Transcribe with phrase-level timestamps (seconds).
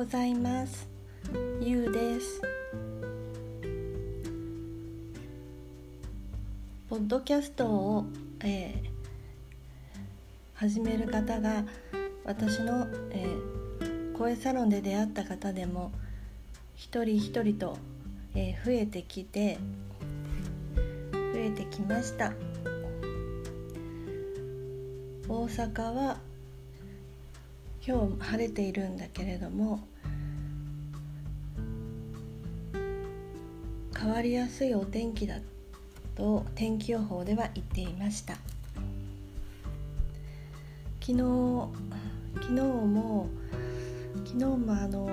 [0.00, 0.88] ございます。
[1.60, 2.40] ゆうです。
[6.88, 8.06] ポッドキャストを、
[8.42, 8.88] えー、
[10.54, 11.64] 始める方が
[12.24, 15.92] 私の、えー、声サロンで出会った方でも
[16.76, 17.76] 一人一人と、
[18.34, 19.58] えー、増えてきて
[21.12, 22.32] 増えてきました。
[25.28, 26.16] 大阪は
[27.86, 29.89] 今日晴れているんだけれども
[34.10, 35.36] 変わりやすいお天気だ
[36.16, 38.34] と天気予報では言っていました。
[41.00, 41.68] 昨日
[42.34, 43.28] 昨日も
[44.26, 45.08] 昨日もあの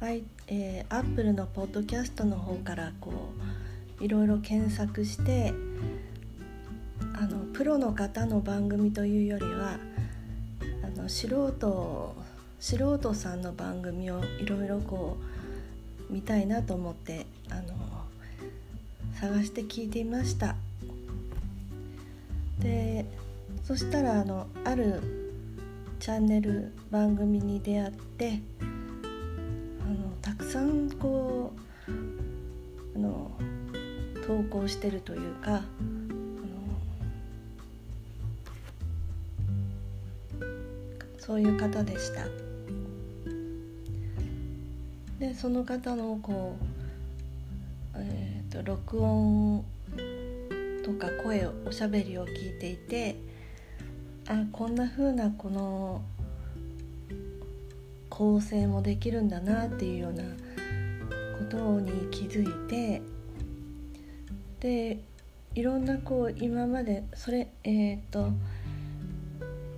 [0.00, 3.12] アイ、えー、アップルのポッドキャストの方からこ
[4.00, 5.54] ういろいろ検索して
[7.14, 9.78] あのプロの方の番組というよりは
[10.82, 12.16] あの素人
[12.58, 15.33] 素人さんの番組をいろいろこう
[16.10, 17.62] 見たいなと思ってあの
[19.20, 20.56] 探して聞いていました。
[22.60, 23.04] で
[23.64, 25.00] そしたらあのある
[26.00, 31.52] チャンネル番組に出会ってあのたくさんこ
[31.88, 31.90] う
[32.96, 33.30] あの
[34.26, 35.62] 投稿してるというか
[41.18, 42.43] そういう方でした。
[45.24, 49.64] でその方のこう、えーと、録音
[50.84, 53.16] とか声おしゃべりを聞いていて
[54.28, 56.02] あこんな風なこの
[58.10, 63.00] 構成もできるんだなっていうようなことに気づいて
[64.60, 65.00] で
[65.54, 68.28] いろんなこう今までそれえっ、ー、と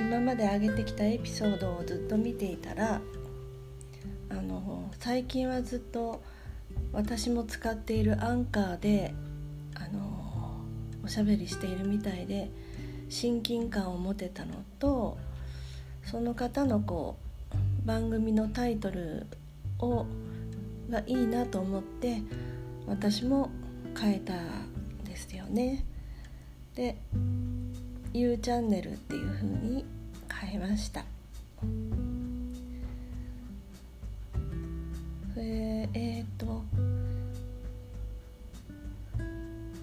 [0.00, 3.00] 今まで上げてきたエピソードをずっと見ていたら
[4.30, 4.60] あの
[4.98, 6.22] 最近はずっと
[6.92, 9.14] 私も使っているアンカーで
[9.74, 10.60] あの
[11.04, 12.50] おしゃべりしているみたいで
[13.08, 15.18] 親近感を持てたのと
[16.04, 17.16] その方のこ
[17.84, 19.26] う番組のタイトル
[19.78, 20.06] を
[20.90, 22.22] がいいなと思って
[22.86, 23.50] 私も
[23.98, 25.84] 変えたんですよね。
[26.74, 26.96] で
[28.14, 29.84] U チャンネルっていう風に
[30.28, 31.04] 変えました
[35.48, 36.62] それえっ、と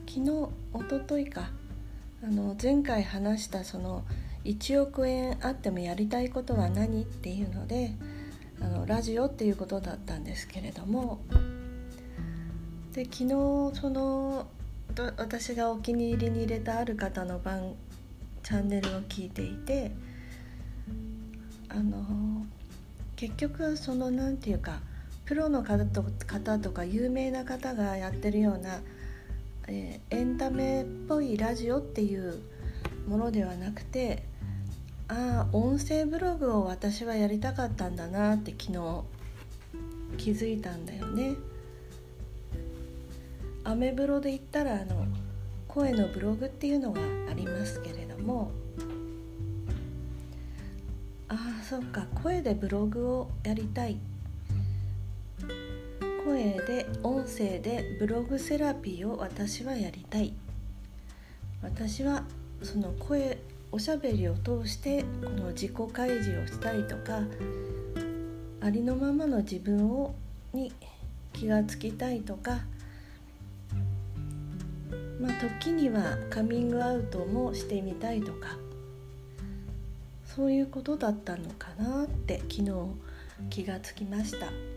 [0.06, 1.50] 昨日一昨日か。
[2.24, 4.04] あの前回話したその
[4.46, 7.92] 1億円あってもやりたいことは何っていうので
[8.60, 11.20] あのラジオっていうことだったんですけれども。
[12.94, 13.30] で昨日
[13.80, 14.48] その
[15.18, 17.74] 私がお気に入りに入れたある方の番
[18.44, 19.92] チャンネルを聞いていて
[21.70, 22.46] あの
[23.16, 24.80] 結局その何て言うか
[25.26, 28.82] プロの方と方とか有名な方がやってるような、
[29.68, 32.42] えー、エンタメっぽいラジオっていう
[33.08, 34.24] ものではなくて
[35.08, 39.04] ああ音声ブログを私はやりたかったんだなって昨日
[40.18, 41.36] 気づいたんだよね。
[43.64, 45.08] アメブロで言ったらあの
[45.68, 48.52] 声のブログっていうのがありますけれども
[51.28, 53.98] ああそっか声でブログをやりたい
[56.26, 60.34] 声で音声でブログセラピーを私はやりたい。
[61.62, 62.24] 私は
[62.64, 63.38] その声
[63.72, 67.22] おしゃべりを通してこの自己開示をしたりとか
[68.62, 70.16] ありのままの自分を
[70.54, 70.74] に
[71.32, 72.62] 気がつきたいとか
[75.20, 78.58] まあ、時にはカミングアウトもしてみたいとか
[80.26, 82.72] そういうことだったのかなって昨日
[83.50, 84.75] 気がつきました。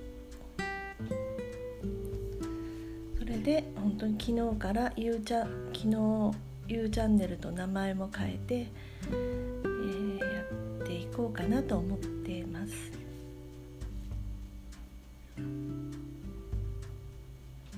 [3.48, 6.32] で本当に昨日からゆうちゃ昨日
[6.68, 10.42] ゆうチャンネルと名前も変えて、えー、や
[10.84, 12.92] っていこうかなと思っています。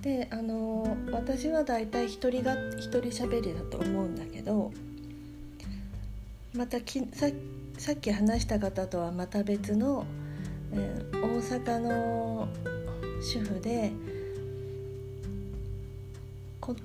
[0.02, 4.72] であの私はだいたい一人が一人喋りだと思うんだけど
[6.52, 7.28] またきさ
[7.78, 10.04] さっき話した方とはまた別の、
[10.72, 12.48] えー、大阪の
[13.22, 13.92] 主婦で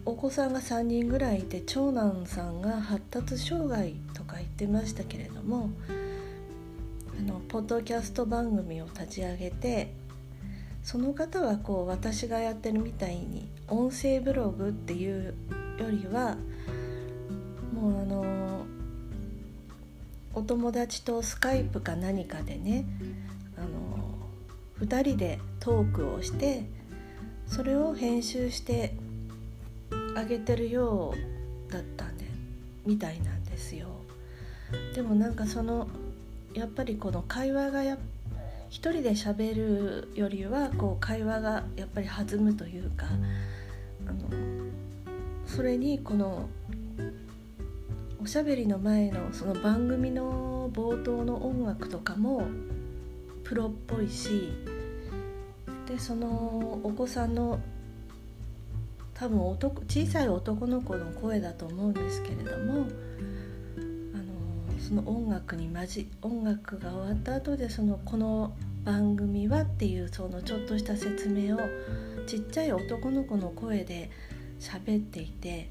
[0.05, 5.69] お子さんが3人ぐらいいて長男さんが発達障害とか言ってましたけれども
[7.19, 9.93] あのポッドキャスト番組を立ち上げて
[10.81, 15.33] その方はこう私がやってるみたいに音声ブログっていう
[15.77, 16.37] よりは
[17.73, 18.65] もうあの
[20.33, 22.85] お友達とスカイプか何かでね
[23.57, 26.65] あの2人でトークをして
[27.47, 28.95] それを編集して
[30.15, 31.13] あげてるよ
[31.69, 32.25] うだったんで
[32.85, 33.87] みたいなんですよ。
[34.93, 35.87] でもなんかその
[36.53, 37.97] やっぱりこの会話がや
[38.69, 43.05] 一人で喋るよりはこう会話がやっぱり弾むというか
[44.07, 44.29] あの
[45.45, 46.49] それにこの
[48.21, 52.47] おしゃべりの前のその番組の冒頭の音楽とかも
[53.43, 54.51] プロっぽいし
[55.87, 57.59] でそのお子さんの
[59.15, 62.85] 多分男小さい男の子の声だと思うんですけれども
[64.13, 68.53] あのその音楽に混じ音楽が終わった後でそのこの
[68.83, 71.59] 番組はっていうそのちょっとした説明を
[72.27, 74.11] ちっちゃい男の子の声で
[74.59, 75.69] 喋っていて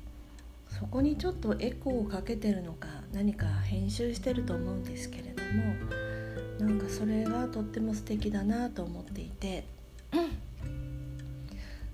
[0.69, 9.65] そこにちょっとエコーをかけてるのか何か編集してると思うんですけれどもなんかそれがとっても素敵だなと思っていて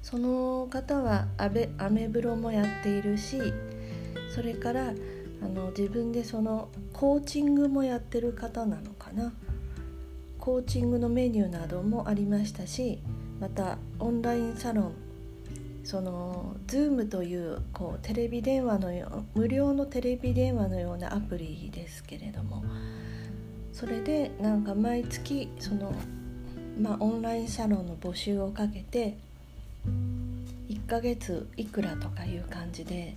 [0.03, 3.39] その方はアベアメブロもやっているし
[4.35, 4.95] それから
[5.43, 9.33] あの自分でそのコーチングもやってる方なのかな。
[10.41, 12.99] コーチングのメニューなどもありましたし
[13.41, 14.95] またオンラインサロン
[15.85, 22.65] その Zoom というこうテレビ電話のよ無料のテレビ電話のようなアプリですけれども
[23.73, 25.93] それでなんか毎月その、
[26.81, 29.19] まあ、オンラインサロンの募集をかけて
[29.87, 33.17] 1ヶ月いくらとかいう感じで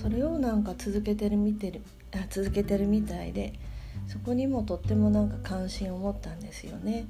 [0.00, 1.82] それをなんか続けてる見てる
[2.12, 3.52] あ続けてるみたいで
[4.08, 7.06] そこにもとってもなんか関心を持ったんですよね。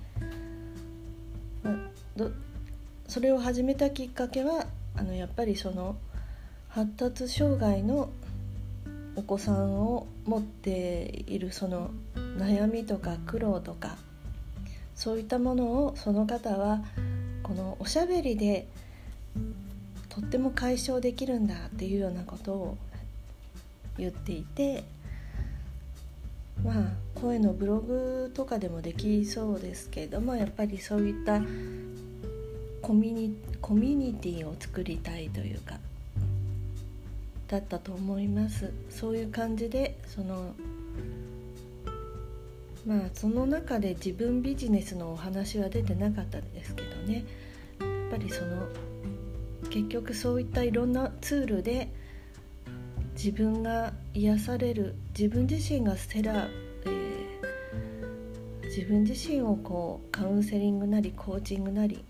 [1.62, 1.74] まあ、
[2.16, 2.30] ど
[3.08, 4.66] それを始めたきっかけは
[4.96, 5.96] あのやっぱりその
[6.68, 8.10] 発達障害の
[9.16, 13.96] お子さんを持っているその悩みとか苦労とか
[14.94, 16.82] そういったものをその方は
[17.50, 18.68] このおしゃべりで
[20.08, 22.78] とっても解消できるんだっていうようなことを
[23.98, 24.84] 言っていて
[26.62, 26.74] まあ
[27.20, 31.40] 声のブログとかでもできそうですけどもやっぱりそういった
[32.82, 35.74] コミュニコミュニティを作りたいというか
[37.48, 38.70] だったと思います。
[38.90, 40.54] そういう感じでその
[42.86, 47.24] まあその中で自分ビジネスのお話は出てなかったですけどね。
[48.10, 48.68] ぱりその
[49.70, 51.88] 結局そういったいろんなツールで
[53.14, 56.48] 自分が癒される自分自身がセラ、
[56.86, 62.04] えー、自分自身をこうカウンセリングなりコーチングなり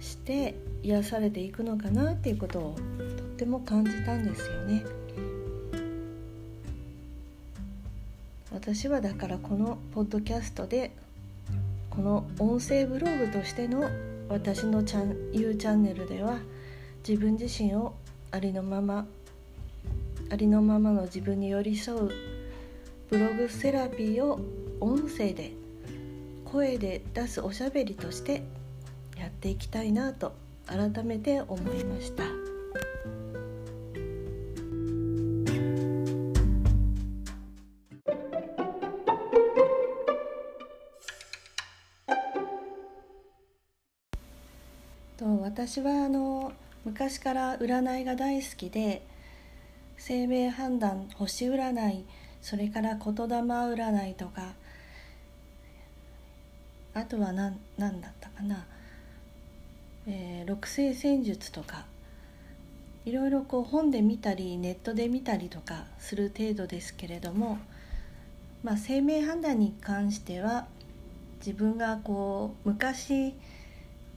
[0.00, 2.76] して癒されていくのかなっていうことを
[3.16, 4.84] とっても感じたんですよね。
[8.52, 10.92] 私はだからこのポッドキャストで
[11.90, 13.88] この音声ブログとしての
[14.28, 16.38] 私のチャン U チャンネルでは
[17.06, 17.94] 自分自身を
[18.30, 19.06] ありのまま
[20.30, 22.10] ありのままの自分に寄り添う
[23.10, 24.40] ブログセラピーを
[24.80, 25.52] 音声で
[26.44, 28.42] 声で出すおしゃべりとして
[29.18, 30.34] やっていきたいなと
[30.66, 32.41] 改めて思いました。
[45.64, 46.50] 私はあの
[46.84, 49.00] 昔から占いが大好きで
[49.96, 52.04] 生命判断星占い
[52.40, 54.54] それから言霊占いとか
[56.94, 58.66] あとは何何だったかな
[60.08, 61.84] えー、六星占術とか
[63.04, 67.58] いろいろこう本で見たりネットで見たりとかする程度ですけれども、
[68.64, 70.66] まあ、生命判断に関しては
[71.38, 73.34] 自分がこう昔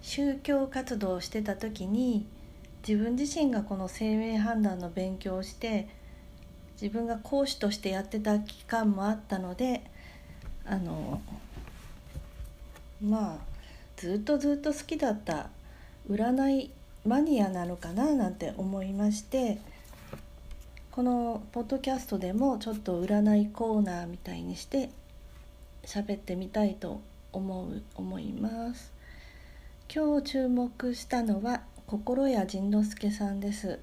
[0.06, 2.28] 宗教活動をしてた時に
[2.88, 5.88] 自分自身がこの生命判断の勉強をして
[6.80, 9.82] 自分が講師としてやってた期間もあったので
[10.64, 11.20] あの
[13.04, 13.46] まあ
[13.98, 15.50] ずっとずっと好きだった
[16.08, 16.70] 占い
[17.04, 19.58] マニアなのかななんて思いまして
[20.92, 24.92] このポッドキャストでもちょっと占いコーナーみたいにして
[25.84, 27.02] 喋ってみたいと
[27.34, 28.95] 思う思います。
[29.94, 33.80] 今日注目したのは心谷仁之助さんです。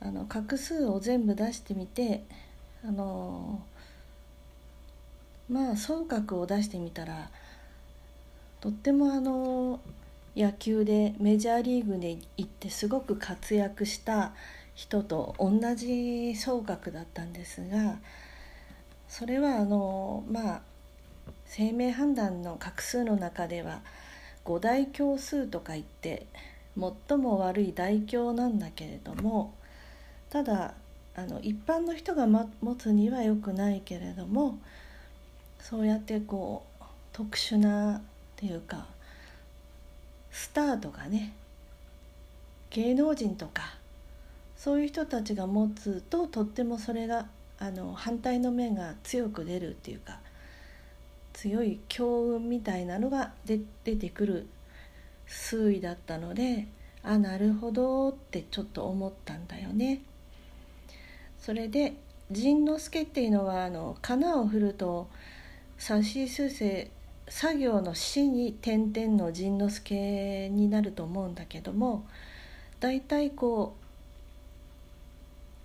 [0.00, 2.24] あの画数を全部出してみて
[2.84, 3.62] あの
[5.48, 7.30] まあ総額を出してみたら
[8.60, 9.80] とってもあの
[10.36, 14.34] 野球でメジャーリーグで行ってすごく活躍した
[14.74, 17.96] 人と同じ総額だったんですが
[19.08, 20.60] それはあのまあ
[21.46, 23.80] 生命判断の画数の中では
[24.46, 26.26] 五大教数とか言って
[26.78, 29.54] 最も悪い大教なんだけれども
[30.30, 30.74] ただ
[31.16, 34.58] あの一般の人が、ま、持つには良くないけれども
[35.58, 38.02] そうやってこう特殊なっ
[38.36, 38.86] ていうか
[40.30, 41.32] スターとかね
[42.70, 43.74] 芸能人とか
[44.56, 47.26] そういう人たちが持つととってもそれが
[47.58, 50.20] あの反対の面が強く出るっていうか
[51.36, 54.46] 強い強運みたいなのが出てくる
[55.28, 56.66] 推移だったので
[57.02, 60.00] あなるほどってちょっと思ったんだよね。
[61.38, 61.92] それで
[62.30, 65.08] 陣之助っていうのはあのかなを振ると
[65.76, 66.90] さしすせ
[67.28, 72.06] 作業の死に点々の陣之助になると思うんだけども
[72.80, 73.76] 大体こ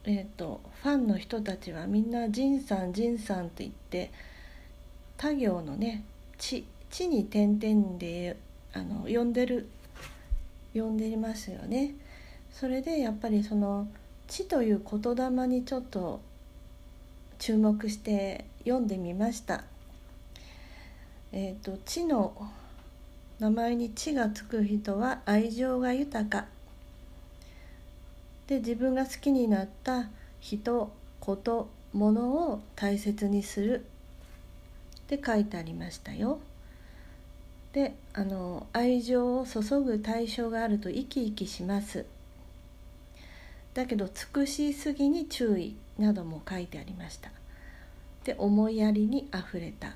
[0.05, 4.11] うえっ、ー、とファンの人たちはみんな「仁さん仁さん」って言って
[5.21, 6.03] 他行のね
[6.39, 8.35] 地地に点々で
[8.73, 9.69] あの呼んでる
[10.73, 11.93] 呼んでいますよね。
[12.51, 13.87] それでやっぱりその
[14.27, 16.21] 「地」という言霊にちょっと
[17.37, 19.63] 注目して読んでみました。
[21.31, 22.33] えーと、地の
[23.39, 26.47] 名前に「地」がつく人は愛情が豊か
[28.47, 30.09] で自分が好きになった
[30.39, 33.85] 人こと物を大切にする
[35.13, 36.39] って書いてありましたよ。
[37.73, 42.05] であの愛情を注ぐ対象があると生き生きします。
[43.73, 47.31] だけど尽くしすぎに注意なども書いてありました。
[48.23, 49.95] で思いやりにあふれた。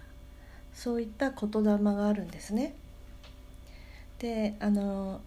[0.73, 2.73] そういった言霊があるんですね。
[4.19, 5.21] であの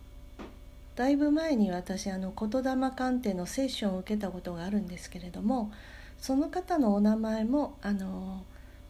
[0.96, 5.70] だいぶ前に私あの言霊鑑定のセッションを受けたことがあるんですけれども
[6.18, 8.42] その方のお名前もあの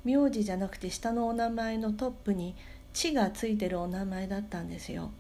[0.08, 2.54] 名字じゃなくて下のお名前のトップに
[2.94, 5.10] 地がついてるお名前だったんですよ。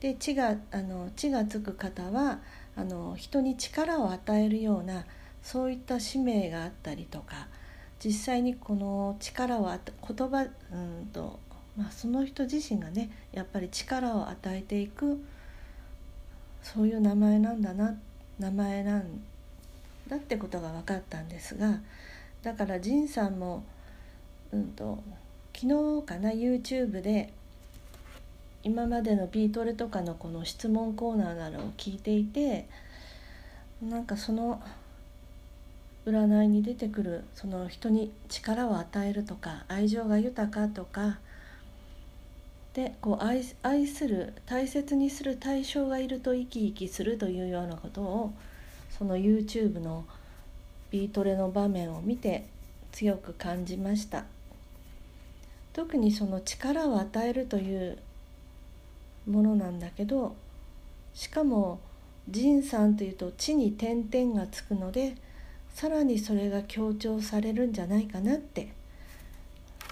[0.00, 2.40] で地があの地がつく方は
[2.74, 5.04] あの人に力を与えるような
[5.42, 7.48] そういった使命があったりとか
[8.02, 11.38] 実際にこの力を言葉うんと、
[11.76, 15.22] まあ、その人自身がねやっぱり力を与えていく
[16.62, 17.94] そういう名前なんだな
[18.38, 19.04] 名前なん
[20.08, 21.80] だってことが分かったんですが
[22.44, 23.64] だから仁さんも、
[24.52, 25.02] うんと
[25.54, 27.32] 昨日かな YouTube で
[28.62, 32.66] 今までのビートルとかのこの質問コーナーなどを聞いていて
[33.82, 34.60] なんかその
[36.06, 41.18] 占いに出てくるその人に力を与えるとか愛情が豊かとか
[42.74, 48.34] でこう愛愛する大切にする対象がいると生き生きするというようなことを
[48.90, 50.04] その YouTube の
[50.90, 52.46] ビートレの場面を見て
[52.92, 54.24] 強く感じました。
[55.74, 57.98] 特にその力を与えるという
[59.28, 60.36] ものなんだけど
[61.14, 61.80] しかも
[62.28, 65.16] 仁さんというと地に点々がつくので
[65.74, 68.68] さらにそれが強調されるんじゃないかなって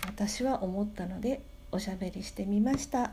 [0.07, 1.41] 私は思ったので
[1.73, 3.13] おしゃべりしてみました。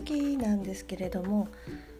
[0.00, 1.48] 時なんですけれども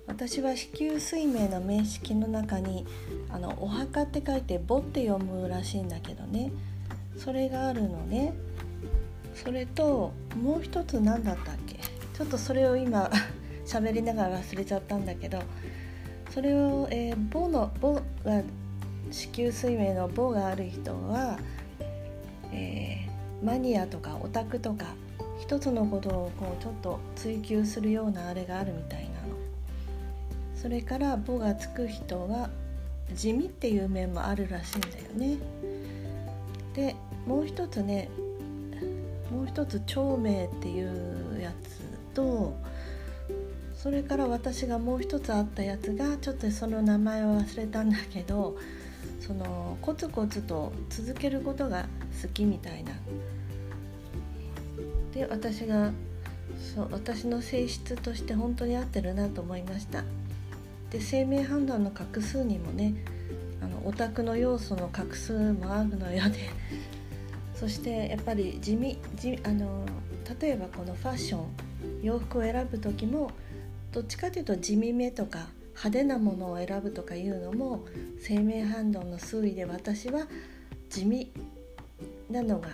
[0.07, 2.87] 私は子宮水明の名式の中に
[3.31, 6.53] あのお墓って書いて「墓」って読むらしいんだけどね。
[7.17, 8.35] それがあるのね。
[9.35, 11.77] それともう一つ何だったっけ？
[12.15, 13.11] ちょっとそれを今
[13.67, 15.43] 喋りながら忘れちゃったんだけど
[16.31, 18.43] それを、えー、母の母が
[19.11, 21.39] 子宮水明の母がある人は、
[22.53, 24.95] えー、マニアとかオタクとか
[25.47, 29.37] 一つのことをこうちょっと追求するようなあれがあるみたいなの。
[30.57, 32.51] それから「母」がつく人は
[33.15, 35.39] 地味っていう面もあるらしいんだよね。
[36.75, 36.97] で
[37.29, 38.09] もう一つね
[39.31, 41.81] もう一つ「長命」っていうやつ
[42.13, 42.57] と
[43.73, 48.57] それから私がもう一つあったやつがちょっとその名前を忘れたんだけど
[49.21, 51.87] そのコツコツと続けることが
[52.21, 52.91] 好きみたいな。
[55.17, 55.93] で私が
[56.75, 60.05] そう私の性質として本当に合ってるなと思いました。
[60.91, 62.95] で生命判断の画数にもね
[63.63, 66.39] あのオタクの要素の画数もあるのよで
[67.57, 69.85] そしてやっぱり地味地あの
[70.41, 71.47] 例えばこのファッション
[72.03, 73.31] 洋服を選ぶ時も
[73.93, 77.85] どっちかというと地味めとか派手なものを選ぶとかいうのも
[78.21, 80.29] 生命判断の推移で私は
[80.91, 81.33] 地味
[82.31, 82.69] なのが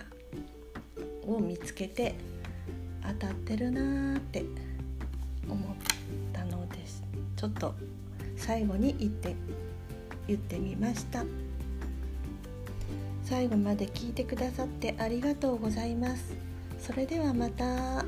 [1.27, 2.15] を見つけて
[3.05, 4.45] 当たってるなーって
[5.49, 5.75] 思っ
[6.31, 7.03] たのです。
[7.35, 7.75] ちょっと
[8.37, 9.35] 最後に言って
[10.27, 11.23] 言ってみました。
[13.23, 16.35] 最後まで聞いてくださってありがとうございます。
[16.79, 18.05] それではまた。